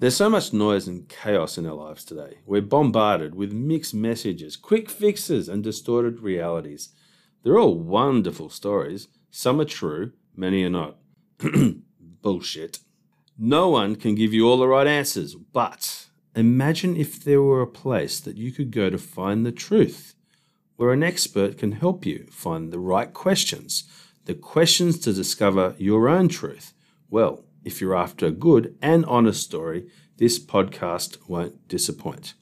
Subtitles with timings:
[0.00, 2.38] There's so much noise and chaos in our lives today.
[2.46, 6.88] We're bombarded with mixed messages, quick fixes, and distorted realities.
[7.42, 9.08] They're all wonderful stories.
[9.30, 10.96] Some are true, many are not.
[12.22, 12.78] Bullshit.
[13.38, 17.66] No one can give you all the right answers, but imagine if there were a
[17.66, 20.14] place that you could go to find the truth,
[20.76, 23.84] where an expert can help you find the right questions,
[24.24, 26.72] the questions to discover your own truth.
[27.10, 32.34] Well, if you're after a good and honest story, this podcast won't disappoint.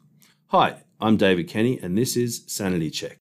[0.49, 3.19] Hi, I'm David Kenny, and this is Sanity Check.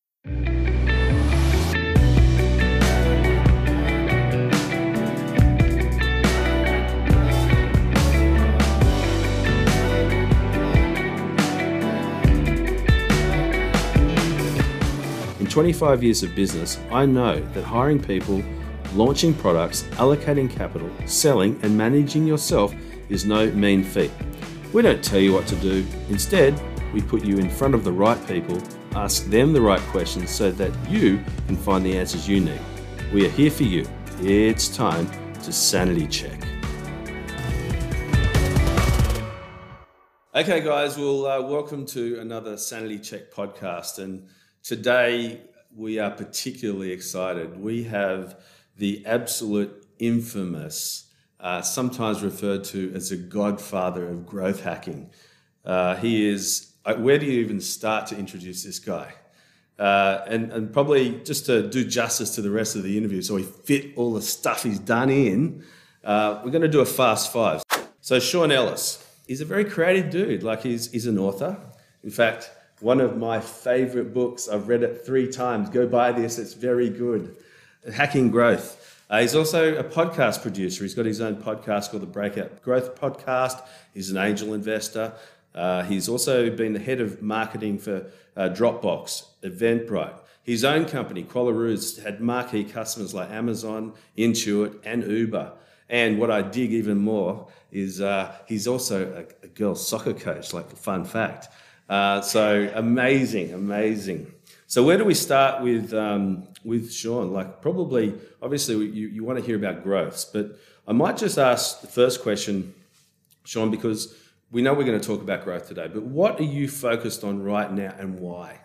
[15.40, 18.44] In 25 years of business, I know that hiring people
[18.94, 22.73] launching products, allocating capital, selling, and managing yourself
[23.10, 24.12] is no mean feat.
[24.73, 25.86] We don't tell you what to do.
[26.10, 26.60] Instead,
[26.94, 28.62] we put you in front of the right people,
[28.96, 32.60] ask them the right questions so that you can find the answers you need.
[33.13, 33.88] We are here for you.
[34.20, 35.10] It's time
[35.43, 36.43] to sanity check.
[40.35, 43.98] Okay, guys, well, uh, welcome to another Sanity Check podcast.
[43.98, 44.27] And
[44.62, 45.41] today
[45.76, 47.60] we are particularly excited.
[47.60, 48.40] We have
[48.78, 51.06] the absolute infamous,
[51.40, 55.10] uh, sometimes referred to as a godfather of growth hacking.
[55.66, 59.14] Uh, he is, uh, where do you even start to introduce this guy?
[59.78, 63.36] Uh, and, and probably just to do justice to the rest of the interview, so
[63.36, 65.64] we fit all the stuff he's done in,
[66.03, 67.62] uh, we're going to do a fast five.
[68.02, 70.42] So, Sean Ellis, he's a very creative dude.
[70.42, 71.58] Like, he's, he's an author.
[72.03, 72.50] In fact,
[72.80, 75.70] one of my favorite books, I've read it three times.
[75.70, 77.36] Go buy this, it's very good.
[77.94, 78.84] Hacking Growth.
[79.09, 80.84] Uh, he's also a podcast producer.
[80.84, 83.66] He's got his own podcast called the Breakout Growth Podcast.
[83.94, 85.13] He's an angel investor.
[85.56, 90.19] Uh, he's also been the head of marketing for uh, Dropbox, Eventbrite.
[90.44, 95.54] His own company, Qualaroo's, had marquee customers like Amazon, Intuit, and Uber.
[95.90, 100.54] And what I dig even more is uh, he's also a, a girls' soccer coach,
[100.54, 101.48] like a fun fact.
[101.90, 104.31] Uh, so amazing, amazing.
[104.70, 107.32] So where do we start with um, with Sean?
[107.32, 111.80] Like probably, obviously, you, you want to hear about growths, but I might just ask
[111.80, 112.74] the first question,
[113.46, 114.14] Sean, because
[114.52, 115.88] we know we're going to talk about growth today.
[115.92, 118.60] But what are you focused on right now, and why?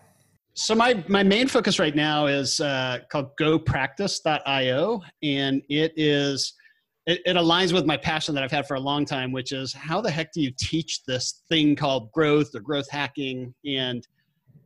[0.55, 6.55] So my my main focus right now is uh, called GoPractice.io, and it is
[7.07, 9.73] it, it, aligns with my passion that I've had for a long time, which is
[9.73, 14.07] how the heck do you teach this thing called growth or growth hacking and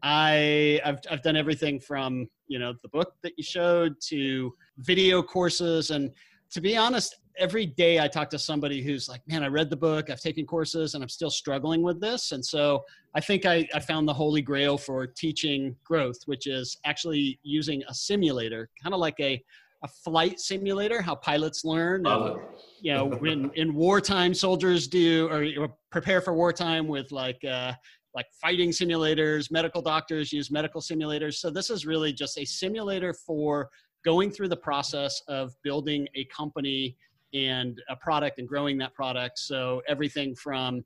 [0.03, 5.23] I I've I've done everything from you know the book that you showed to video
[5.23, 5.91] courses.
[5.91, 6.11] And
[6.51, 9.77] to be honest every day I talk to somebody who's like man I read the
[9.77, 10.11] book.
[10.11, 12.33] I've taken courses and I'm still struggling with this.
[12.33, 16.77] And so I think I, I found the holy grail for teaching growth which is
[16.85, 19.43] actually using a simulator kind of like a
[19.83, 22.07] a flight simulator, how pilots learn.
[22.07, 22.41] And,
[22.81, 27.73] you know, in, in wartime, soldiers do or prepare for wartime with like uh,
[28.17, 31.35] like fighting simulators, medical doctors use medical simulators.
[31.35, 33.69] So this is really just a simulator for
[34.05, 36.97] going through the process of building a company
[37.35, 39.39] and a product and growing that product.
[39.39, 40.83] So everything from,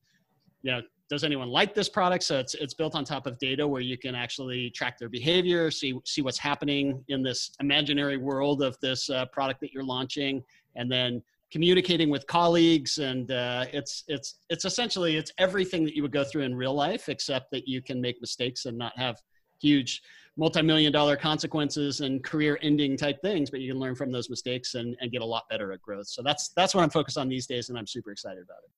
[0.62, 2.24] you know, does anyone like this product?
[2.24, 5.70] So it's it's built on top of data where you can actually track their behavior,
[5.70, 10.42] see see what's happening in this imaginary world of this uh, product that you're launching,
[10.76, 16.02] and then communicating with colleagues and uh, it's it's it's essentially it's everything that you
[16.02, 19.20] would go through in real life except that you can make mistakes and not have
[19.60, 20.02] huge
[20.36, 24.74] multi-million dollar consequences and career ending type things but you can learn from those mistakes
[24.74, 26.06] and, and get a lot better at growth.
[26.06, 28.70] So that's that's what i'm focused on these days and i'm super excited about it.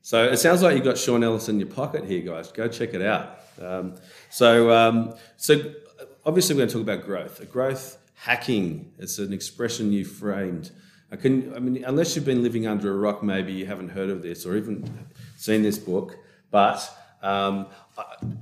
[0.00, 2.50] So it sounds like you've got sean ellis in your pocket here guys.
[2.50, 3.40] Go check it out.
[3.60, 3.96] Um,
[4.30, 5.72] so um, so
[6.24, 7.50] obviously we're going to talk about growth.
[7.50, 10.70] Growth hacking it's an expression you framed
[11.10, 14.10] I can, I mean, unless you've been living under a rock, maybe you haven't heard
[14.10, 15.06] of this or even
[15.36, 16.18] seen this book.
[16.50, 16.88] But
[17.22, 17.66] um,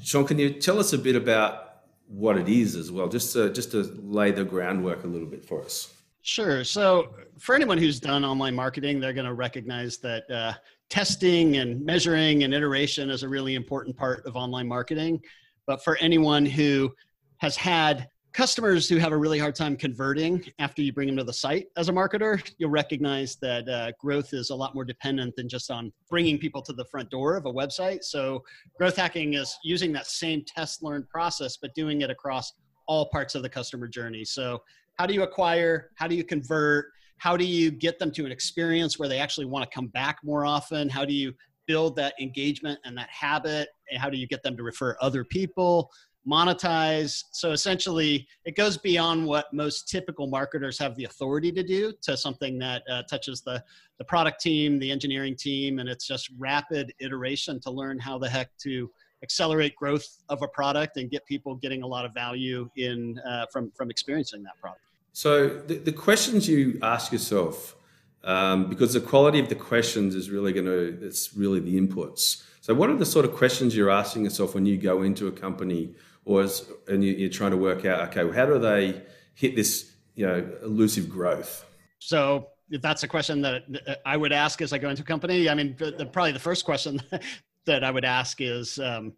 [0.03, 3.53] Sean, can you tell us a bit about what it is as well, just to,
[3.53, 5.93] just to lay the groundwork a little bit for us?
[6.23, 6.65] Sure.
[6.65, 10.55] So, for anyone who's done online marketing, they're going to recognize that uh,
[10.89, 15.21] testing and measuring and iteration is a really important part of online marketing.
[15.67, 16.95] But for anyone who
[17.39, 21.23] has had customers who have a really hard time converting after you bring them to
[21.23, 25.35] the site as a marketer, you'll recognize that uh, growth is a lot more dependent
[25.37, 28.03] than just on bringing people to the front door of a website.
[28.03, 28.43] So,
[28.77, 32.53] growth hacking is using that same test learn process, but doing it across
[32.87, 34.25] all parts of the customer journey.
[34.25, 34.61] So,
[34.99, 35.91] how do you acquire?
[35.95, 36.87] How do you convert?
[37.19, 40.19] How do you get them to an experience where they actually want to come back
[40.25, 40.89] more often?
[40.89, 41.33] How do you
[41.67, 45.25] build that engagement and that habit and how do you get them to refer other
[45.25, 45.91] people
[46.29, 47.25] monetize.
[47.31, 52.17] So essentially it goes beyond what most typical marketers have the authority to do to
[52.17, 53.63] something that uh, touches the
[53.99, 58.29] the product team the engineering team and it's just rapid iteration to learn how the
[58.29, 58.91] heck to
[59.23, 63.47] accelerate growth of a product and get people getting a lot of value in uh,
[63.53, 64.83] from from experiencing that product.
[65.13, 67.77] So the, the questions you ask yourself
[68.25, 72.45] um, because the quality of the questions is really going to it's really the inputs.
[72.61, 75.33] So what are the sort of questions you're asking yourself when you go into a
[75.33, 75.95] company
[76.25, 76.47] or
[76.89, 79.03] and you, are trying to work out okay well, how do they
[79.35, 81.65] hit this you know elusive growth?
[81.99, 83.63] So if that's a question that
[84.07, 86.65] i would ask as i go into a company i mean the, probably the first
[86.65, 86.99] question
[87.67, 89.13] that i would ask is um,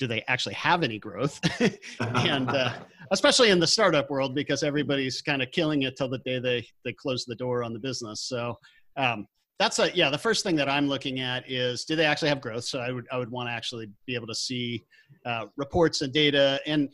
[0.00, 1.38] do they actually have any growth?
[2.00, 2.72] And uh,
[3.12, 6.66] especially in the startup world because everybody's kind of killing it till the day they
[6.84, 8.22] they close the door on the business.
[8.22, 8.58] So
[8.96, 9.26] um,
[9.60, 12.40] that's a yeah the first thing that i'm looking at is do they actually have
[12.40, 12.64] growth?
[12.64, 14.82] So i would i would want to actually be able to see
[15.26, 16.60] uh, reports and data.
[16.66, 16.88] And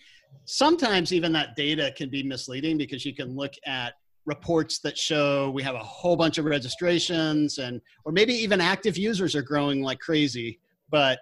[0.44, 5.50] sometimes even that data can be misleading because you can look at reports that show
[5.50, 9.80] we have a whole bunch of registrations and or maybe even active users are growing
[9.80, 10.58] like crazy.
[10.90, 11.20] But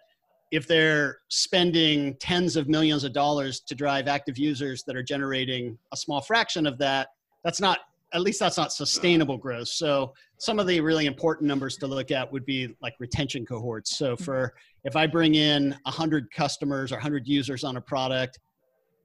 [0.50, 5.76] if they're spending tens of millions of dollars to drive active users that are generating
[5.92, 7.08] a small fraction of that
[7.44, 7.80] that's not
[8.14, 9.68] at least that's not sustainable growth.
[9.68, 13.98] So some of the really important numbers to look at would be like retention cohorts.
[13.98, 14.24] So mm-hmm.
[14.24, 18.38] for if I bring in 100 customers or 100 users on a product,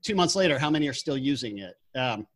[0.03, 1.73] two months later, how many are still using it?
[1.97, 2.27] Um,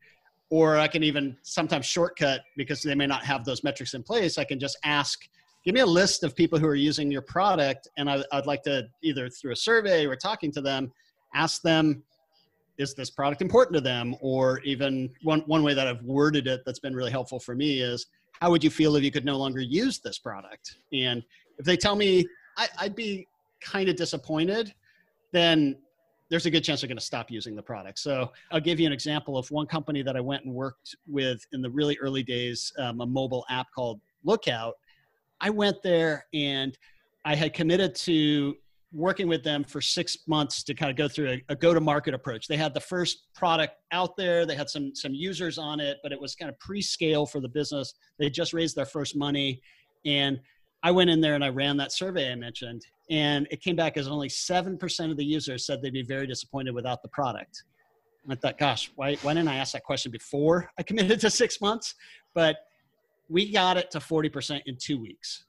[0.50, 4.38] or I can even sometimes shortcut because they may not have those metrics in place.
[4.38, 5.20] I can just ask,
[5.64, 8.64] give me a list of people who are using your product, and I, I'd like
[8.64, 10.92] to either through a survey or talking to them,
[11.34, 12.04] ask them
[12.84, 16.62] is this product important to them or even one, one way that i've worded it
[16.66, 18.08] that's been really helpful for me is
[18.40, 21.24] how would you feel if you could no longer use this product and
[21.58, 22.26] if they tell me
[22.58, 23.28] I, i'd be
[23.62, 24.74] kind of disappointed
[25.32, 25.76] then
[26.30, 28.00] there's a good chance they're going to stop using the product.
[28.00, 31.46] So I'll give you an example of one company that I went and worked with
[31.52, 34.74] in the really early days, um, a mobile app called Lookout.
[35.42, 36.76] I went there and
[37.24, 38.56] I had committed to
[38.94, 42.48] working with them for six months to kind of go through a, a go-to-market approach.
[42.48, 44.46] They had the first product out there.
[44.46, 47.50] They had some some users on it, but it was kind of pre-scale for the
[47.50, 47.96] business.
[48.20, 49.62] They just raised their first money,
[50.06, 50.40] and
[50.84, 53.98] I went in there and I ran that survey I mentioned, and it came back
[53.98, 57.64] as only seven percent of the users said they'd be very disappointed without the product.
[58.24, 61.30] And I thought, gosh, why why didn't I ask that question before I committed to
[61.30, 61.96] six months?
[62.36, 62.58] But
[63.28, 65.46] we got it to forty percent in two weeks.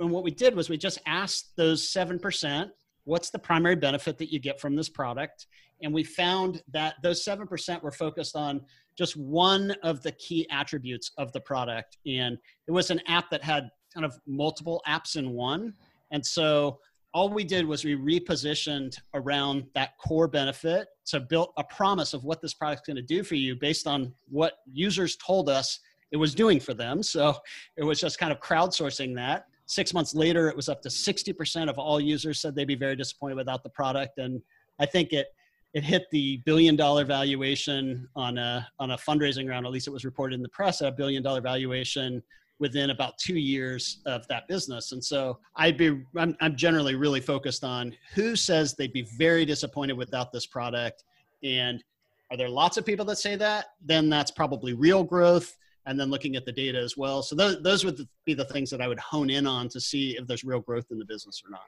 [0.00, 2.70] And what we did was we just asked those seven percent
[3.08, 5.46] what's the primary benefit that you get from this product?
[5.82, 8.60] And we found that those 7% were focused on
[8.98, 11.96] just one of the key attributes of the product.
[12.06, 15.72] And it was an app that had kind of multiple apps in one.
[16.10, 16.80] And so
[17.14, 22.24] all we did was we repositioned around that core benefit to build a promise of
[22.24, 25.80] what this product's going to do for you based on what users told us
[26.12, 27.02] it was doing for them.
[27.02, 27.34] So
[27.78, 31.68] it was just kind of crowdsourcing that Six months later, it was up to 60%
[31.68, 34.16] of all users said they'd be very disappointed without the product.
[34.16, 34.40] And
[34.80, 35.26] I think it,
[35.74, 39.66] it hit the billion dollar valuation on a, on a fundraising round.
[39.66, 42.22] At least it was reported in the press at a billion dollar valuation
[42.58, 44.92] within about two years of that business.
[44.92, 49.44] And so I'd be, I'm, I'm generally really focused on who says they'd be very
[49.44, 51.04] disappointed without this product.
[51.44, 51.84] And
[52.30, 53.66] are there lots of people that say that?
[53.84, 55.58] Then that's probably real growth
[55.88, 57.22] and then looking at the data as well.
[57.22, 60.18] So those, those would be the things that I would hone in on to see
[60.18, 61.62] if there's real growth in the business or not.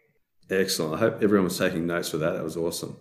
[0.50, 0.94] Excellent.
[0.94, 2.32] I hope everyone was taking notes for that.
[2.32, 2.98] That was awesome.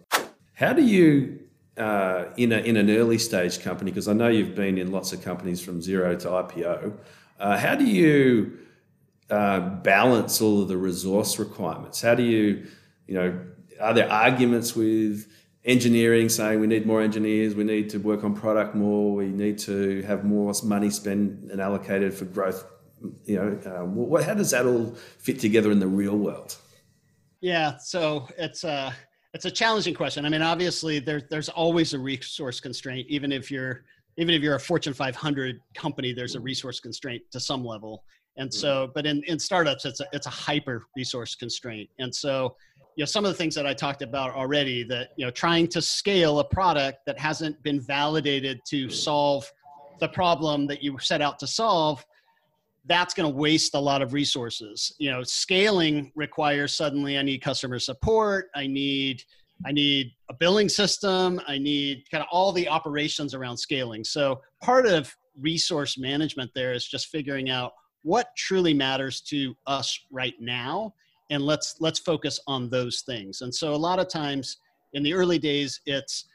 [0.53, 1.39] How do you,
[1.77, 5.11] uh, in, a, in an early stage company, because I know you've been in lots
[5.11, 6.93] of companies from zero to IPO,
[7.37, 8.57] uh, how do you
[9.29, 12.01] uh, balance all of the resource requirements?
[12.01, 12.65] How do you,
[13.07, 13.39] you know,
[13.81, 15.27] are there arguments with
[15.69, 19.57] engineering saying we need more engineers, we need to work on product more, we need
[19.59, 22.65] to have more money spent and allocated for growth.
[23.25, 26.57] You know, uh, what, how does that all fit together in the real world?
[27.39, 28.93] Yeah, so it's a
[29.33, 30.25] it's a challenging question.
[30.25, 33.85] I mean, obviously, there's there's always a resource constraint, even if you're
[34.17, 38.03] even if you're a Fortune 500 company, there's a resource constraint to some level.
[38.35, 41.89] And so, but in, in startups, it's a, it's a hyper resource constraint.
[41.99, 42.55] And so
[42.99, 45.69] you know some of the things that i talked about already that you know trying
[45.69, 49.49] to scale a product that hasn't been validated to solve
[50.01, 52.05] the problem that you set out to solve
[52.87, 54.95] that's going to waste a lot of resources.
[54.99, 59.23] You know scaling requires suddenly i need customer support i need
[59.65, 64.03] i need a billing system i need kind of all the operations around scaling.
[64.03, 67.71] So part of resource management there is just figuring out
[68.03, 70.93] what truly matters to us right now
[71.29, 73.41] and let's let's focus on those things.
[73.41, 74.57] And so a lot of times
[74.93, 76.25] in the early days it's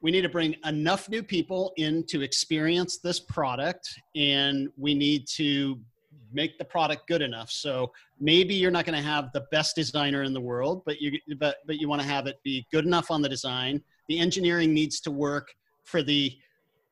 [0.00, 5.26] we need to bring enough new people in to experience this product and we need
[5.26, 5.80] to
[6.32, 7.50] make the product good enough.
[7.50, 11.18] So maybe you're not going to have the best designer in the world but you
[11.38, 13.82] but but you want to have it be good enough on the design.
[14.08, 16.36] The engineering needs to work for the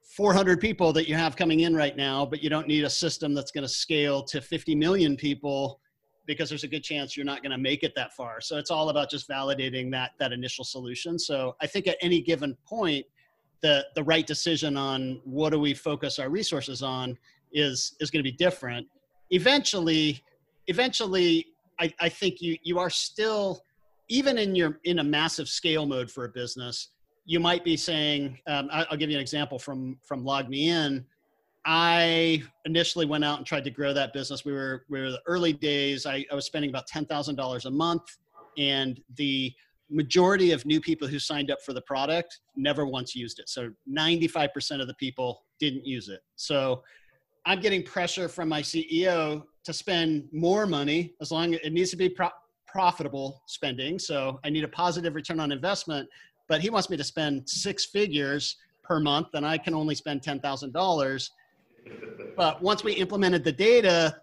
[0.02, 3.34] 400 people that you have coming in right now but you don't need a system
[3.34, 5.80] that's going to scale to 50 million people
[6.26, 8.40] because there's a good chance you're not going to make it that far.
[8.40, 11.18] So it's all about just validating that that initial solution.
[11.18, 13.04] So I think at any given point,
[13.62, 17.18] the the right decision on what do we focus our resources on
[17.52, 18.86] is is going to be different.
[19.30, 20.22] Eventually,
[20.66, 21.46] eventually,
[21.80, 23.62] I, I think you you are still
[24.08, 26.90] even in your in a massive scale mode for a business.
[27.26, 31.04] You might be saying, um, I'll give you an example from from Log Me LogMeIn
[31.66, 34.44] I initially went out and tried to grow that business.
[34.44, 36.04] We were we were the early days.
[36.04, 38.02] I, I was spending about ten thousand dollars a month,
[38.58, 39.52] and the
[39.90, 43.48] majority of new people who signed up for the product never once used it.
[43.48, 46.20] So ninety five percent of the people didn't use it.
[46.36, 46.82] So
[47.46, 51.90] I'm getting pressure from my CEO to spend more money as long as it needs
[51.90, 52.30] to be pro-
[52.66, 53.98] profitable spending.
[53.98, 56.08] So I need a positive return on investment,
[56.48, 60.22] but he wants me to spend six figures per month, and I can only spend
[60.22, 61.30] ten thousand dollars
[62.36, 64.20] but once we implemented the data,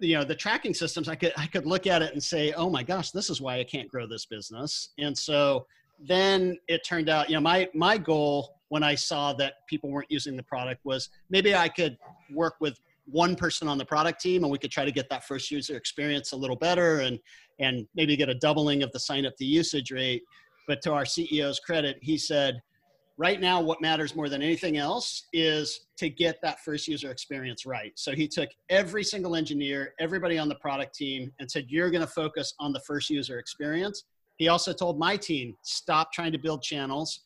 [0.00, 2.70] you know, the tracking systems, I could I could look at it and say, oh
[2.70, 4.90] my gosh, this is why I can't grow this business.
[4.98, 5.66] And so
[6.00, 10.10] then it turned out, you know, my my goal when I saw that people weren't
[10.10, 11.96] using the product was maybe I could
[12.32, 15.24] work with one person on the product team and we could try to get that
[15.24, 17.18] first user experience a little better and
[17.58, 20.22] and maybe get a doubling of the sign up to usage rate.
[20.68, 22.60] But to our CEO's credit, he said,
[23.18, 27.66] right now what matters more than anything else is to get that first user experience
[27.66, 27.92] right.
[27.96, 32.00] So he took every single engineer everybody on the product team and said you're going
[32.00, 34.04] to focus on the first user experience.
[34.36, 37.24] He also told my team stop trying to build channels.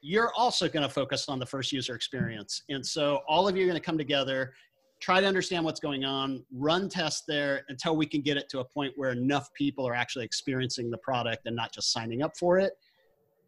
[0.00, 2.62] You're also going to focus on the first user experience.
[2.68, 4.54] And so all of you are going to come together
[4.98, 8.60] try to understand what's going on run tests there until we can get it to
[8.60, 12.34] a point where enough people are actually experiencing the product and not just signing up
[12.38, 12.72] for it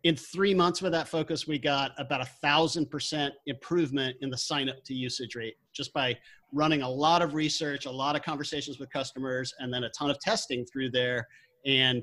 [0.05, 4.39] in three months with that focus, we got about a thousand percent improvement in the
[4.39, 6.17] sign up to usage rate just by
[6.53, 10.11] running a lot of research, a lot of conversations with customers, and then a ton
[10.11, 11.27] of testing through there.
[11.67, 12.03] And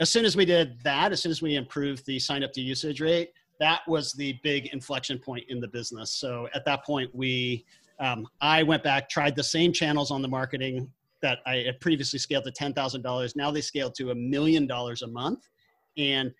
[0.00, 2.60] as soon as we did that, as soon as we improved the sign up to
[2.60, 6.12] usage rate, that was the big inflection point in the business.
[6.12, 7.64] So at that point, we,
[8.00, 10.90] um, I went back, tried the same channels on the marketing
[11.22, 13.36] that I had previously scaled to $10,000.
[13.36, 15.48] Now they scaled to a million dollars a month.
[15.96, 16.34] And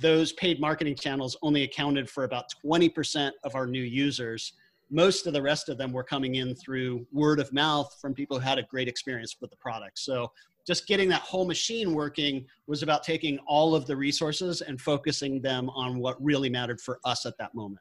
[0.00, 4.54] those paid marketing channels only accounted for about 20% of our new users.
[4.90, 8.38] Most of the rest of them were coming in through word of mouth from people
[8.38, 9.98] who had a great experience with the product.
[9.98, 10.32] So
[10.66, 15.42] just getting that whole machine working was about taking all of the resources and focusing
[15.42, 17.80] them on what really mattered for us at that moment.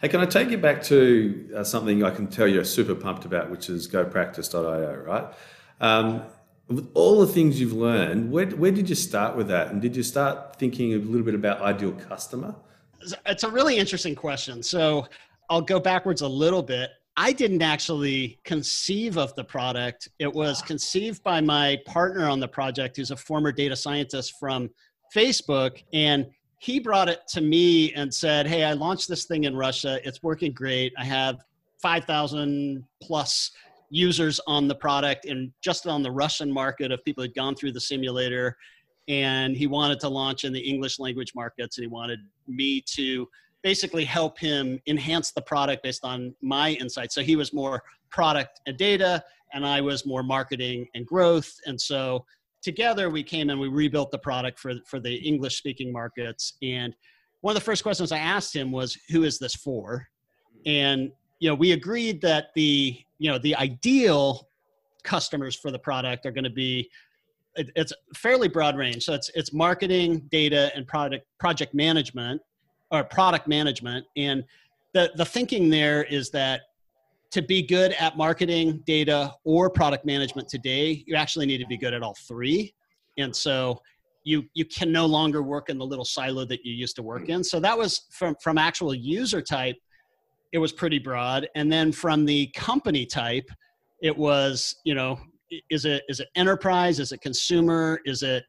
[0.00, 3.26] Hey, can I take you back to uh, something I can tell you're super pumped
[3.26, 5.34] about, which is gopractice.io, right?
[5.80, 6.22] Um,
[6.70, 9.68] with all the things you've learned, where, where did you start with that?
[9.70, 12.54] And did you start thinking a little bit about ideal customer?
[13.26, 14.62] It's a really interesting question.
[14.62, 15.06] So
[15.48, 16.90] I'll go backwards a little bit.
[17.16, 20.08] I didn't actually conceive of the product.
[20.20, 20.66] It was ah.
[20.66, 24.70] conceived by my partner on the project, who's a former data scientist from
[25.14, 25.82] Facebook.
[25.92, 29.98] And he brought it to me and said, Hey, I launched this thing in Russia.
[30.06, 30.92] It's working great.
[30.96, 31.40] I have
[31.82, 33.50] 5,000 plus
[33.90, 37.72] users on the product and just on the Russian market of people who'd gone through
[37.72, 38.56] the simulator.
[39.08, 43.28] And he wanted to launch in the English language markets, and he wanted me to
[43.62, 47.14] basically help him enhance the product based on my insights.
[47.14, 51.52] So he was more product and data, and I was more marketing and growth.
[51.66, 52.24] And so
[52.62, 56.54] together we came and we rebuilt the product for, for the English speaking markets.
[56.62, 56.94] And
[57.40, 60.06] one of the first questions I asked him was, Who is this for?
[60.66, 64.48] And you know, we agreed that the you know the ideal
[65.04, 66.90] customers for the product are going to be
[67.54, 69.04] it, it's fairly broad range.
[69.04, 72.40] So it's it's marketing, data, and product project management
[72.90, 74.06] or product management.
[74.16, 74.42] And
[74.94, 76.62] the the thinking there is that
[77.30, 81.76] to be good at marketing, data, or product management today, you actually need to be
[81.76, 82.74] good at all three.
[83.18, 83.80] And so
[84.24, 87.28] you you can no longer work in the little silo that you used to work
[87.28, 87.44] in.
[87.44, 89.76] So that was from from actual user type
[90.52, 91.48] it was pretty broad.
[91.54, 93.48] And then from the company type,
[94.02, 95.18] it was, you know,
[95.70, 97.00] is it is it enterprise?
[97.00, 98.00] Is it consumer?
[98.04, 98.44] Is it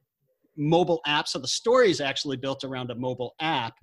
[0.58, 1.28] mobile app?
[1.28, 3.74] So the story is actually built around a mobile app.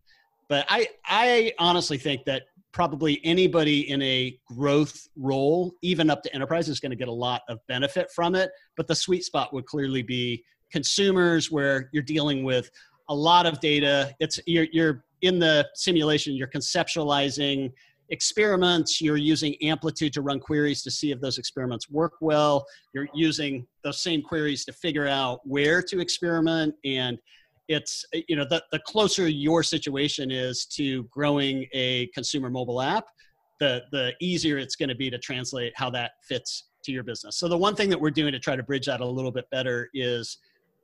[0.48, 6.34] But I I honestly think that probably anybody in a growth role, even up to
[6.34, 8.50] enterprise, is going to get a lot of benefit from it.
[8.76, 12.70] But the sweet spot would clearly be consumers where you're dealing with
[13.08, 14.14] a lot of data.
[14.20, 17.72] It's you're, you're in the simulation, you're conceptualizing
[18.10, 22.64] experiments, you're using amplitude to run queries to see if those experiments work well.
[22.94, 27.18] You're using those same queries to figure out where to experiment and
[27.68, 33.04] it's you know the, the closer your situation is to growing a consumer mobile app
[33.60, 37.38] the the easier it's going to be to translate how that fits to your business
[37.38, 39.44] so the one thing that we're doing to try to bridge that a little bit
[39.50, 40.38] better is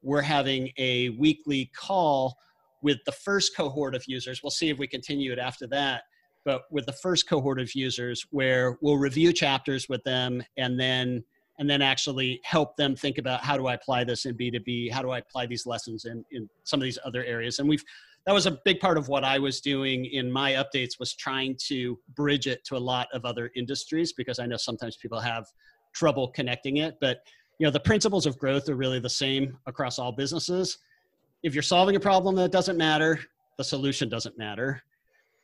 [0.04, 2.36] we're having a weekly call
[2.82, 4.42] with the first cohort of users.
[4.42, 6.02] We'll see if we continue it after that.
[6.44, 11.24] But with the first cohort of users, where we'll review chapters with them and then
[11.60, 14.90] and then actually help them think about how do I apply this in B2B?
[14.90, 17.60] How do I apply these lessons in, in some of these other areas?
[17.60, 17.84] And we've
[18.26, 21.56] that was a big part of what I was doing in my updates was trying
[21.68, 25.46] to bridge it to a lot of other industries because I know sometimes people have
[25.92, 26.96] trouble connecting it.
[27.00, 27.22] But
[27.58, 30.78] you know the principles of growth are really the same across all businesses
[31.42, 33.20] if you're solving a problem that doesn't matter
[33.58, 34.82] the solution doesn't matter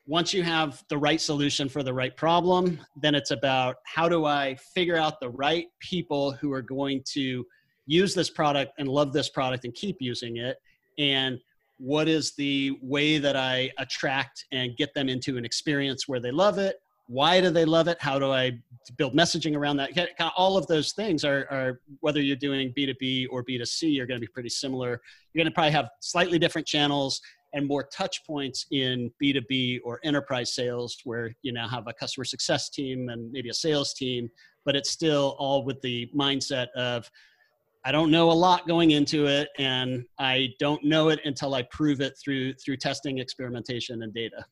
[0.06, 4.24] once you have the right solution for the right problem then it's about how do
[4.24, 7.44] i figure out the right people who are going to
[7.90, 10.58] use this product and love this product and keep using it?
[10.98, 11.40] And
[11.78, 16.30] what is the way that i attract and get them into an experience where they
[16.30, 16.76] love it?
[17.08, 18.00] Why do they love it?
[18.00, 18.52] How do i
[18.96, 19.90] build messaging around that?
[20.36, 24.26] All of those things are, are whether you're doing b2b or b2c are going to
[24.26, 25.00] be pretty similar.
[25.32, 27.20] You're going to probably have slightly different channels
[27.52, 32.24] and more touch points in b2b or enterprise sales where you now have a customer
[32.24, 34.28] success team and maybe a sales team
[34.64, 37.10] but it's still all with the mindset of
[37.84, 41.62] i don't know a lot going into it and i don't know it until i
[41.70, 44.44] prove it through through testing experimentation and data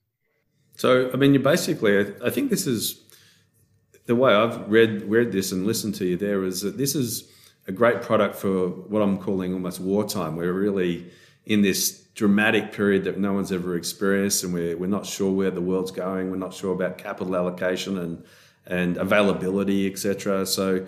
[0.78, 3.02] so, I mean, you basically, I think this is
[4.06, 6.16] the way I've read read this and listened to you.
[6.16, 7.32] There is that this is
[7.66, 10.36] a great product for what I'm calling almost wartime.
[10.36, 11.10] We're really
[11.48, 15.50] in this dramatic period that no one's ever experienced, and we're we're not sure where
[15.50, 16.30] the world's going.
[16.30, 18.22] We're not sure about capital allocation and
[18.66, 20.44] and availability, etc.
[20.46, 20.86] So,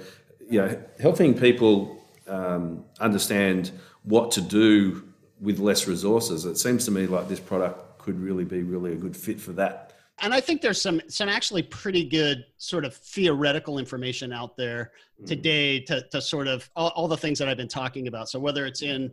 [0.49, 3.73] you know, helping people um, understand
[4.05, 5.03] what to do
[5.41, 6.45] with less resources.
[6.45, 9.53] It seems to me like this product could really be really a good fit for
[9.53, 9.95] that.
[10.23, 14.93] And I think there's some some actually pretty good sort of theoretical information out there
[15.23, 15.27] mm.
[15.27, 18.29] today to to sort of all, all the things that I've been talking about.
[18.29, 19.11] So whether it's in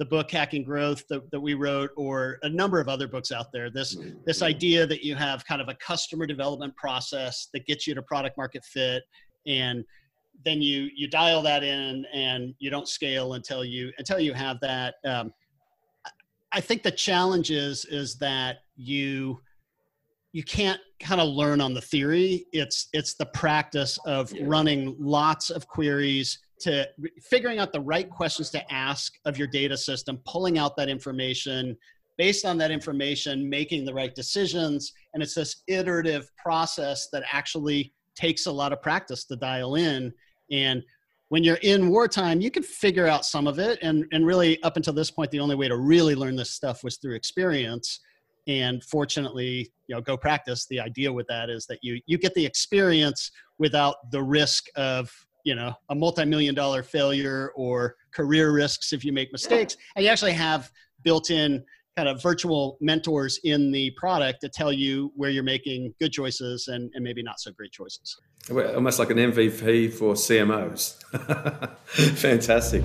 [0.00, 3.52] the book hacking growth that, that we wrote or a number of other books out
[3.52, 4.16] there this mm-hmm.
[4.24, 8.00] this idea that you have kind of a customer development process that gets you to
[8.02, 9.02] product market fit
[9.46, 9.84] and
[10.42, 14.58] then you you dial that in and you don't scale until you until you have
[14.60, 15.34] that um,
[16.50, 19.38] I think the challenge is is that you
[20.32, 22.46] you can't kind of learn on the theory.
[22.52, 24.44] It's it's the practice of yeah.
[24.46, 26.86] running lots of queries to
[27.22, 31.76] figuring out the right questions to ask of your data system, pulling out that information,
[32.18, 34.92] based on that information, making the right decisions.
[35.14, 40.12] And it's this iterative process that actually takes a lot of practice to dial in.
[40.50, 40.82] And
[41.30, 43.78] when you're in wartime, you can figure out some of it.
[43.80, 46.84] And, and really, up until this point, the only way to really learn this stuff
[46.84, 48.00] was through experience.
[48.50, 50.66] And fortunately, you know, go practice.
[50.66, 55.08] The idea with that is that you you get the experience without the risk of
[55.44, 59.76] you know a multi-million dollar failure or career risks if you make mistakes.
[59.94, 60.72] And you actually have
[61.04, 61.64] built-in
[61.96, 66.66] kind of virtual mentors in the product to tell you where you're making good choices
[66.66, 68.16] and, and maybe not so great choices.
[68.50, 71.00] Almost like an MVP for CMOs.
[72.18, 72.82] Fantastic.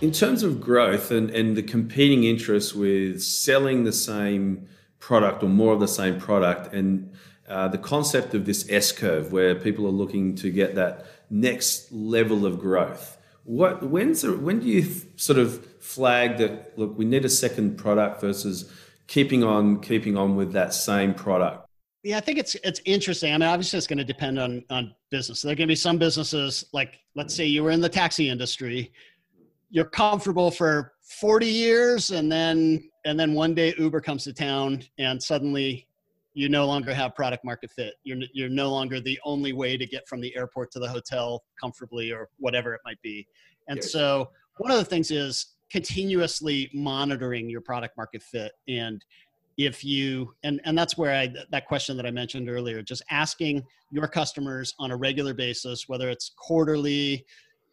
[0.00, 4.68] In terms of growth and, and the competing interests with selling the same
[5.00, 7.12] product or more of the same product and
[7.48, 11.90] uh, the concept of this S curve where people are looking to get that next
[11.90, 13.16] level of growth.
[13.42, 17.76] What when's the, when do you sort of flag that look we need a second
[17.76, 18.70] product versus
[19.06, 21.66] keeping on keeping on with that same product?
[22.04, 23.32] Yeah, I think it's it's interesting.
[23.34, 25.42] I mean, obviously, it's going to depend on on business.
[25.42, 28.28] There are going to be some businesses like let's say you were in the taxi
[28.28, 28.92] industry,
[29.70, 34.82] you're comfortable for 40 years, and then and then one day Uber comes to town,
[34.98, 35.88] and suddenly
[36.34, 37.94] you no longer have product market fit.
[38.04, 41.42] You're, you're no longer the only way to get from the airport to the hotel
[41.60, 43.26] comfortably or whatever it might be.
[43.66, 48.52] And so one of the things is continuously monitoring your product market fit.
[48.68, 49.04] And
[49.56, 53.64] if you, and, and that's where I, that question that I mentioned earlier, just asking
[53.90, 57.26] your customers on a regular basis, whether it's quarterly,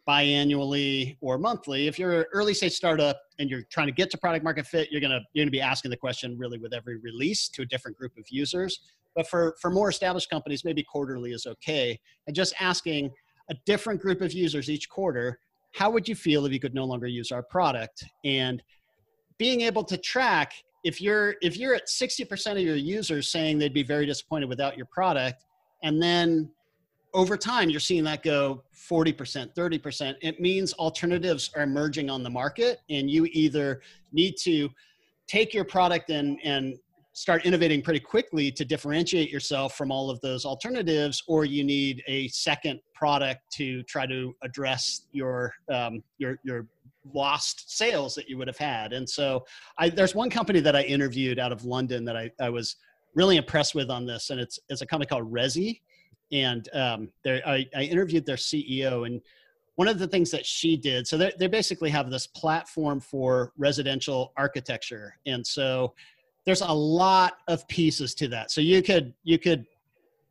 [0.06, 1.88] biannually or monthly.
[1.88, 4.90] If you're an early stage startup and you're trying to get to product market fit,
[4.90, 7.96] you're gonna you're gonna be asking the question really with every release to a different
[7.96, 8.80] group of users.
[9.14, 13.10] but for for more established companies maybe quarterly is okay and just asking
[13.50, 15.40] a different group of users each quarter
[15.72, 18.62] how would you feel if you could no longer use our product and
[19.38, 20.52] being able to track
[20.84, 24.76] if you're if you're at 60% of your users saying they'd be very disappointed without
[24.76, 25.44] your product
[25.82, 26.50] and then
[27.16, 32.30] over time you're seeing that go 40% 30% it means alternatives are emerging on the
[32.30, 33.80] market and you either
[34.12, 34.68] need to
[35.26, 36.76] take your product and and
[37.14, 42.02] start innovating pretty quickly to differentiate yourself from all of those alternatives or you need
[42.06, 46.66] a second product to try to address your um, your your
[47.14, 48.92] lost sales that you would have had.
[48.92, 49.46] And so
[49.78, 52.76] I, there's one company that i interviewed out of london that I, I was
[53.14, 55.80] really impressed with on this and it's, it's a company called resi
[56.32, 59.20] and um, I, I interviewed their ceo and
[59.76, 64.32] one of the things that she did so they basically have this platform for residential
[64.36, 65.94] architecture and so
[66.46, 68.50] there's a lot of pieces to that.
[68.50, 69.66] So you could you could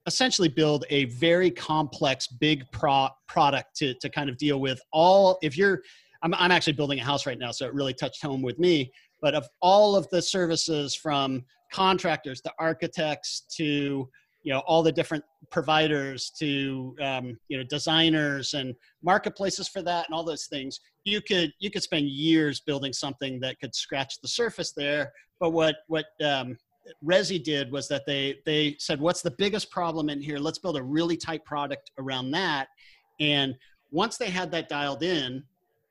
[0.07, 5.37] essentially build a very complex big pro- product to, to kind of deal with all
[5.41, 5.81] if you're
[6.21, 8.91] I'm, I'm actually building a house right now so it really touched home with me
[9.19, 14.07] but of all of the services from contractors to architects to
[14.45, 20.05] you know all the different providers to um, you know designers and marketplaces for that
[20.07, 24.21] and all those things you could you could spend years building something that could scratch
[24.21, 26.55] the surface there but what what um,
[27.03, 30.37] Resi did was that they they said, "What's the biggest problem in here?
[30.37, 32.67] Let's build a really tight product around that."
[33.19, 33.55] And
[33.91, 35.43] once they had that dialed in,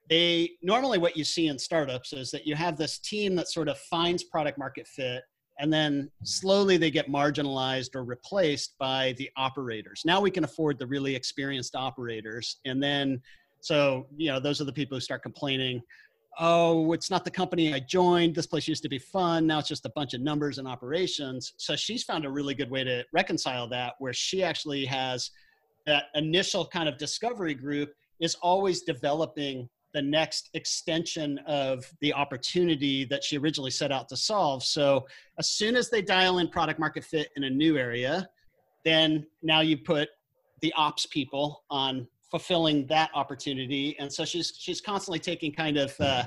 [0.08, 3.68] they normally what you see in startups is that you have this team that sort
[3.68, 5.24] of finds product market fit
[5.58, 10.02] and then slowly they get marginalized or replaced by the operators.
[10.04, 13.20] Now we can afford the really experienced operators and then
[13.60, 15.82] so you know those are the people who start complaining
[16.38, 18.34] oh, it's not the company I joined.
[18.34, 19.46] This place used to be fun.
[19.46, 21.54] Now it's just a bunch of numbers and operations.
[21.56, 25.30] So she's found a really good way to reconcile that, where she actually has
[25.86, 33.04] that initial kind of discovery group is always developing the next extension of the opportunity
[33.06, 34.62] that she originally set out to solve.
[34.62, 35.06] So
[35.38, 38.28] as soon as they dial in product market fit in a new area,
[38.84, 40.08] then now you put
[40.60, 43.96] the ops people on fulfilling that opportunity.
[43.98, 46.24] And so she's she's constantly taking kind of uh,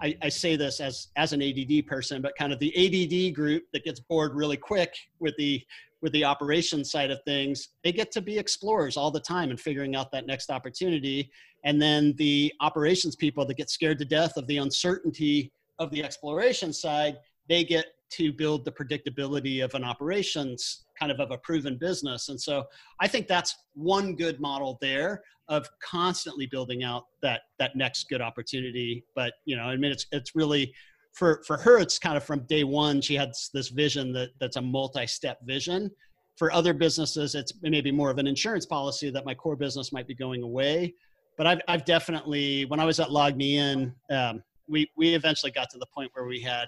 [0.00, 3.64] I, I, say this as as an ADD person, but kind of the ADD group
[3.72, 5.62] that gets bored really quick with the
[6.02, 7.68] with the operations side of things.
[7.84, 11.30] They get to be explorers all the time and figuring out that next opportunity.
[11.64, 16.02] And then the operations people that get scared to death of the uncertainty of the
[16.02, 17.18] exploration side,
[17.48, 22.28] they get to build the predictability of an operations kind of of a proven business.
[22.28, 22.64] And so
[23.00, 28.20] I think that's one good model there of constantly building out that that next good
[28.20, 29.04] opportunity.
[29.14, 30.72] But you know, I mean, it's it's really
[31.12, 33.00] for for her, it's kind of from day one.
[33.00, 35.90] She had this vision that that's a multi-step vision.
[36.36, 40.06] For other businesses, it's maybe more of an insurance policy that my core business might
[40.06, 40.94] be going away.
[41.40, 45.78] But I've I've definitely when I was at LogMeIn, um, we we eventually got to
[45.78, 46.66] the point where we had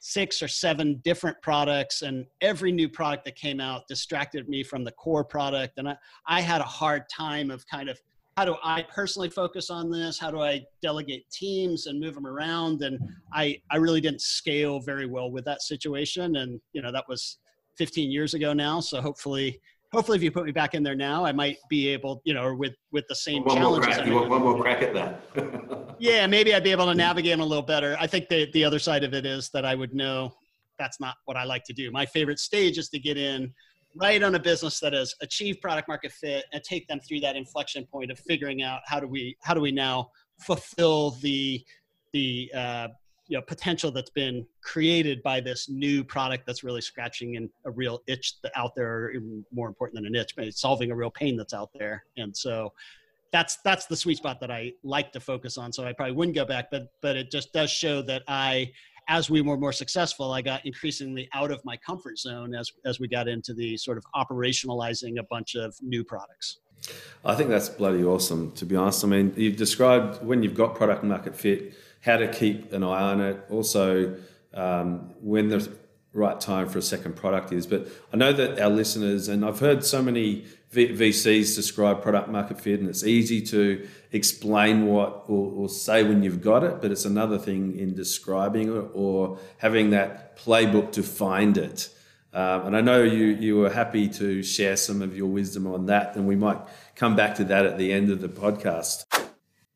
[0.00, 4.82] six or seven different products and every new product that came out distracted me from
[4.82, 5.96] the core product and I,
[6.26, 8.00] I had a hard time of kind of
[8.36, 10.18] how do I personally focus on this?
[10.18, 12.82] How do I delegate teams and move them around?
[12.82, 12.98] And
[13.32, 16.34] I, I really didn't scale very well with that situation.
[16.36, 17.38] And, you know, that was
[17.76, 18.80] 15 years ago now.
[18.80, 19.60] So hopefully,
[19.92, 22.54] hopefully if you put me back in there now, I might be able, you know,
[22.54, 23.96] with, with the same one challenges.
[24.06, 25.20] More crack, one more crack at that.
[25.98, 27.96] yeah, maybe I'd be able to navigate them a little better.
[28.00, 30.32] I think the, the other side of it is that I would know
[30.78, 31.90] that's not what I like to do.
[31.90, 33.52] My favorite stage is to get in
[33.96, 37.36] right on a business that has achieved product market fit and take them through that
[37.36, 40.08] inflection point of figuring out how do we how do we now
[40.40, 41.62] fulfill the
[42.12, 42.88] the uh,
[43.30, 47.70] you know potential that's been created by this new product that's really scratching in a
[47.70, 49.12] real itch out there
[49.52, 52.36] more important than an itch but it's solving a real pain that's out there and
[52.36, 52.72] so
[53.32, 56.34] that's that's the sweet spot that i like to focus on so i probably wouldn't
[56.34, 58.68] go back but but it just does show that i
[59.08, 63.00] as we were more successful, I got increasingly out of my comfort zone as, as
[63.00, 66.60] we got into the sort of operationalizing a bunch of new products.
[67.24, 69.04] I think that's bloody awesome, to be honest.
[69.04, 73.02] I mean, you've described when you've got product market fit, how to keep an eye
[73.02, 74.16] on it, also
[74.54, 75.70] um, when the
[76.12, 77.66] right time for a second product is.
[77.66, 82.60] But I know that our listeners, and I've heard so many VCs describe product market
[82.60, 86.90] fit, and it's easy to explain what or, or, say when you've got it, but
[86.90, 91.88] it's another thing in describing it or having that playbook to find it.
[92.32, 95.86] Um, and I know you you were happy to share some of your wisdom on
[95.86, 96.60] that, and we might
[96.94, 99.09] come back to that at the end of the podcast.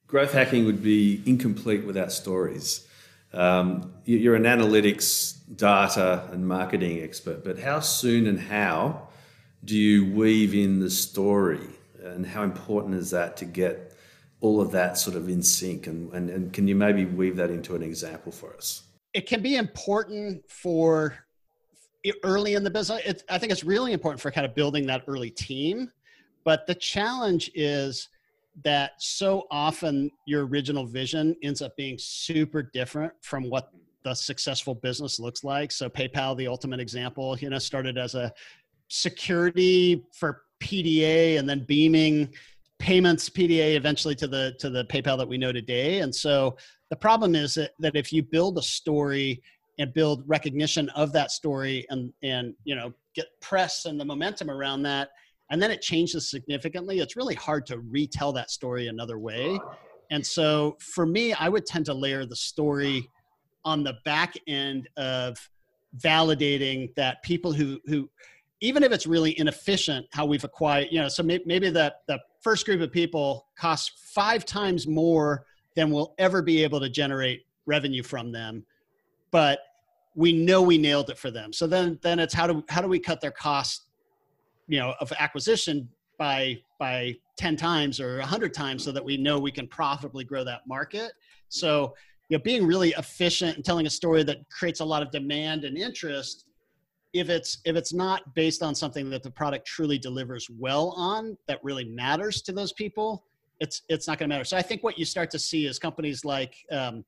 [0.06, 2.86] Growth hacking would be incomplete without stories.
[3.32, 9.08] Um, you're an analytics, data, and marketing expert, but how soon and how
[9.64, 11.66] do you weave in the story?
[12.02, 13.96] And how important is that to get
[14.40, 15.86] all of that sort of in sync?
[15.86, 18.82] And, and, and can you maybe weave that into an example for us?
[19.14, 21.14] It can be important for
[22.22, 23.00] early in the business.
[23.04, 25.90] It, I think it's really important for kind of building that early team.
[26.44, 28.10] But the challenge is
[28.62, 33.70] that so often your original vision ends up being super different from what
[34.04, 35.72] the successful business looks like.
[35.72, 38.32] So PayPal, the ultimate example, you know, started as a
[38.88, 42.32] security for PDA and then beaming
[42.78, 46.00] payments PDA eventually to the to the PayPal that we know today.
[46.00, 46.56] And so
[46.90, 49.42] the problem is that, that if you build a story
[49.78, 54.50] and build recognition of that story and and you know get press and the momentum
[54.50, 55.10] around that
[55.50, 59.58] and then it changes significantly it's really hard to retell that story another way.
[60.10, 63.08] And so for me i would tend to layer the story
[63.64, 65.36] on the back end of
[65.98, 68.08] validating that people who who
[68.60, 72.18] even if it's really inefficient how we've acquired you know so maybe, maybe the the
[72.42, 77.42] first group of people costs five times more than we'll ever be able to generate
[77.66, 78.64] revenue from them
[79.30, 79.60] but
[80.14, 81.52] we know we nailed it for them.
[81.52, 83.86] So then then it's how do how do we cut their cost
[84.68, 89.38] you know of acquisition by by 10 times or 100 times so that we know
[89.38, 91.12] we can profitably grow that market.
[91.48, 91.94] So
[92.28, 95.64] you know being really efficient and telling a story that creates a lot of demand
[95.64, 96.46] and interest
[97.12, 101.36] if it's if it's not based on something that the product truly delivers well on
[101.48, 103.24] that really matters to those people
[103.60, 104.44] it's it's not going to matter.
[104.44, 107.04] So i think what you start to see is companies like um,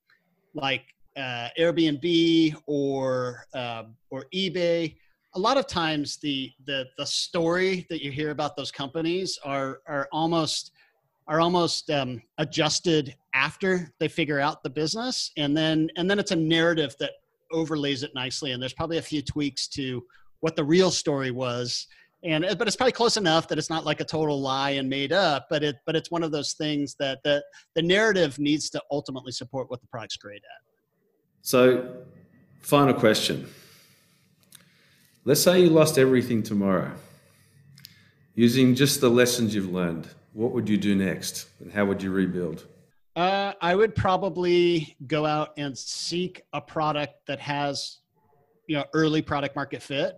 [0.54, 0.84] like
[1.16, 4.96] uh, airbnb or uh, or ebay
[5.36, 9.80] a lot of times the the the story that you hear about those companies are
[9.86, 10.72] are almost
[11.28, 15.30] are almost um, adjusted after they figure out the business.
[15.36, 17.12] And then and then it's a narrative that
[17.52, 18.52] overlays it nicely.
[18.52, 20.02] And there's probably a few tweaks to
[20.40, 21.86] what the real story was.
[22.24, 25.12] And but it's probably close enough that it's not like a total lie and made
[25.12, 27.44] up but it but it's one of those things that the
[27.74, 30.62] the narrative needs to ultimately support what the product's great at.
[31.42, 31.94] So
[32.62, 33.46] final question
[35.26, 36.92] Let's say you lost everything tomorrow.
[38.36, 41.48] Using just the lessons you've learned, what would you do next?
[41.58, 42.64] And how would you rebuild?
[43.16, 47.98] Uh, I would probably go out and seek a product that has,
[48.68, 50.14] you know, early product market fit.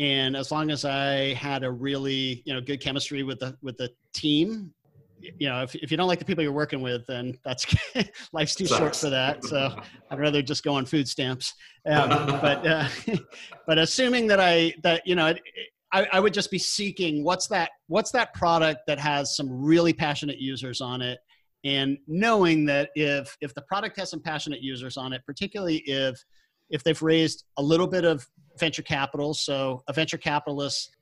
[0.00, 3.76] And as long as I had a really, you know, good chemistry with the with
[3.76, 4.74] the team,
[5.38, 7.66] you know, if, if you don't like the people you're working with, then that's
[8.32, 9.44] life's too short for that.
[9.44, 9.74] So
[10.10, 11.54] I'd rather just go on food stamps.
[11.86, 12.08] Um,
[12.40, 12.88] but uh,
[13.66, 15.34] but assuming that I that you know,
[15.92, 19.92] I, I would just be seeking what's that what's that product that has some really
[19.92, 21.18] passionate users on it,
[21.64, 26.22] and knowing that if if the product has some passionate users on it, particularly if
[26.70, 28.26] if they've raised a little bit of
[28.58, 30.96] venture capital, so a venture capitalist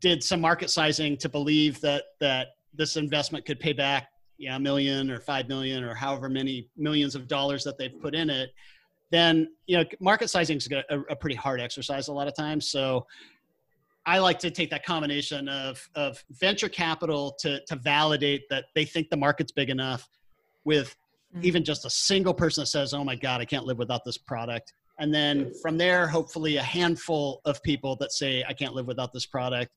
[0.00, 4.08] did some market sizing to believe that that this investment could pay back
[4.38, 8.14] yeah, a million or five million or however many millions of dollars that they've put
[8.14, 8.50] in it,
[9.10, 12.68] then you know market sizing is a, a pretty hard exercise a lot of times.
[12.70, 13.06] So
[14.04, 18.84] I like to take that combination of of venture capital to to validate that they
[18.84, 20.08] think the market's big enough,
[20.64, 20.94] with
[21.34, 21.46] mm-hmm.
[21.46, 24.18] even just a single person that says, "Oh my God, I can't live without this
[24.18, 28.86] product." And then from there, hopefully, a handful of people that say, "I can't live
[28.86, 29.72] without this product."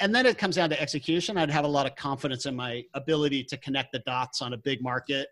[0.00, 1.36] And then it comes down to execution.
[1.36, 4.56] I'd have a lot of confidence in my ability to connect the dots on a
[4.56, 5.28] big market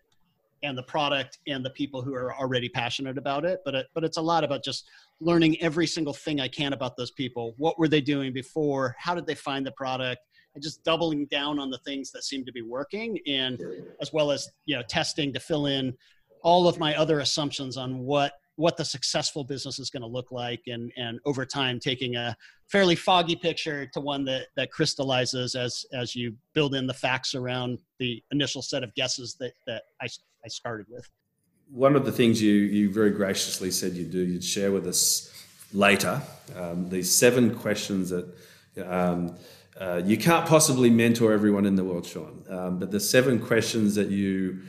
[0.63, 3.61] and the product and the people who are already passionate about it.
[3.65, 4.87] But it, but it's a lot about just
[5.19, 7.55] learning every single thing I can about those people.
[7.57, 8.95] What were they doing before?
[8.99, 10.21] How did they find the product?
[10.53, 13.63] And just doubling down on the things that seem to be working, and
[14.01, 15.95] as well as you know testing to fill in
[16.43, 20.31] all of my other assumptions on what what the successful business is going to look
[20.31, 22.35] like and and over time taking a
[22.67, 27.33] fairly foggy picture to one that that crystallizes as as you build in the facts
[27.35, 30.07] around the initial set of guesses that that I,
[30.43, 31.09] I started with.
[31.69, 35.31] One of the things you you very graciously said you'd do you'd share with us
[35.73, 36.21] later
[36.55, 38.27] um, these seven questions that
[38.85, 39.35] um,
[39.79, 43.95] uh, you can't possibly mentor everyone in the world sean um, but the seven questions
[43.95, 44.61] that you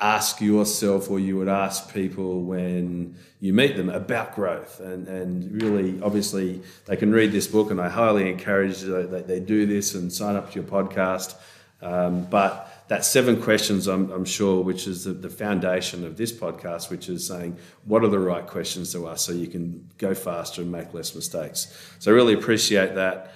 [0.00, 4.78] ask yourself or you would ask people when you meet them about growth.
[4.80, 9.40] And, and really obviously they can read this book and i highly encourage that they
[9.40, 11.34] do this and sign up to your podcast.
[11.80, 16.32] Um, but that seven questions I'm, I'm sure which is the, the, foundation of this
[16.32, 20.12] podcast which is saying what are the right questions to ask so you can go
[20.12, 21.94] faster and make less mistakes?
[22.00, 23.32] So i really appreciate that.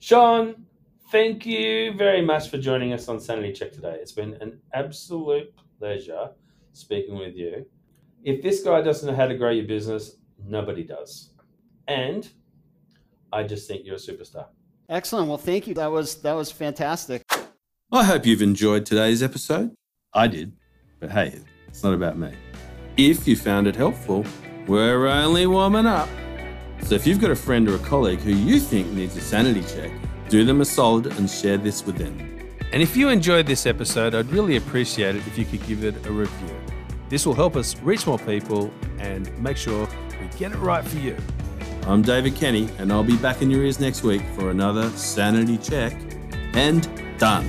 [0.00, 0.66] Sean
[1.12, 3.98] thank you very much for joining us on sanity check today.
[4.00, 6.30] It's been an absolute pleasure
[6.72, 7.66] speaking with you.
[8.22, 11.30] If this guy doesn't know how to grow your business, nobody does.
[11.88, 12.28] And
[13.32, 14.46] I just think you're a superstar.
[14.88, 15.28] Excellent.
[15.28, 15.74] Well, thank you.
[15.74, 17.22] That was that was fantastic.
[17.92, 19.74] I hope you've enjoyed today's episode.
[20.12, 20.52] I did.
[21.00, 22.32] But hey, it's not about me.
[22.96, 24.24] If you found it helpful,
[24.66, 26.08] we're only warming up.
[26.82, 29.62] So if you've got a friend or a colleague who you think needs a sanity
[29.62, 29.90] check,
[30.28, 32.33] do them a solid and share this with them.
[32.74, 35.94] And if you enjoyed this episode, I'd really appreciate it if you could give it
[36.06, 36.56] a review.
[37.08, 39.88] This will help us reach more people and make sure
[40.20, 41.16] we get it right for you.
[41.86, 45.56] I'm David Kenny, and I'll be back in your ears next week for another sanity
[45.56, 45.96] check
[46.54, 47.48] and done.